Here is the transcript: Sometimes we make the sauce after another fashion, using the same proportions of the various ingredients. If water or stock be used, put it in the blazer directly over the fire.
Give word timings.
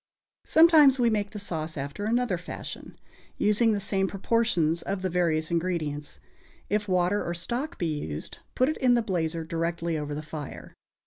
Sometimes 0.47 0.97
we 0.97 1.11
make 1.11 1.29
the 1.29 1.39
sauce 1.39 1.77
after 1.77 2.05
another 2.05 2.39
fashion, 2.39 2.97
using 3.37 3.71
the 3.71 3.79
same 3.79 4.07
proportions 4.07 4.81
of 4.81 5.03
the 5.03 5.11
various 5.11 5.51
ingredients. 5.51 6.19
If 6.71 6.87
water 6.87 7.23
or 7.23 7.35
stock 7.35 7.77
be 7.77 7.99
used, 7.99 8.39
put 8.55 8.67
it 8.67 8.77
in 8.77 8.95
the 8.95 9.03
blazer 9.03 9.43
directly 9.43 9.99
over 9.99 10.15
the 10.15 10.23
fire. 10.23 10.73